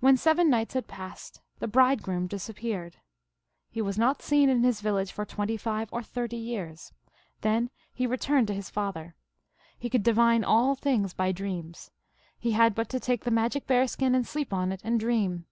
[0.00, 2.96] When seven nights had passed the bride groom disappeared.
[3.70, 6.92] He was not seen in his village for twenty five or thirty years.
[7.42, 9.14] Then he returned to his father.
[9.78, 11.92] He could divine all things by dreams.
[12.36, 15.46] He had but to take the magic bear skin and sleep on it, and dream.